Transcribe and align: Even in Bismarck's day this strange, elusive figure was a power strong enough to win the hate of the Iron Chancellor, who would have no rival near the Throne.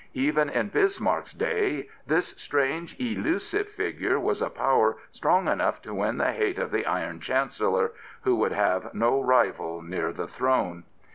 Even 0.15 0.49
in 0.49 0.69
Bismarck's 0.69 1.31
day 1.31 1.87
this 2.07 2.29
strange, 2.29 2.99
elusive 2.99 3.69
figure 3.69 4.19
was 4.19 4.41
a 4.41 4.49
power 4.49 4.97
strong 5.11 5.47
enough 5.47 5.79
to 5.83 5.93
win 5.93 6.17
the 6.17 6.31
hate 6.31 6.57
of 6.57 6.71
the 6.71 6.87
Iron 6.87 7.19
Chancellor, 7.19 7.91
who 8.23 8.35
would 8.37 8.51
have 8.51 8.95
no 8.95 9.21
rival 9.21 9.79
near 9.83 10.11
the 10.11 10.25
Throne. 10.27 10.85